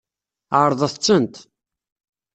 [0.59, 1.35] Ɛeṛḍet-tent.